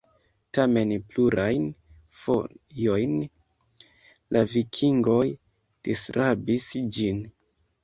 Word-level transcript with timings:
Tamen 0.57 0.93
plurajn 1.09 1.67
fojojn 2.21 3.13
la 4.39 4.43
vikingoj 4.55 5.23
disrabis 5.91 6.69
ĝin. 6.99 7.25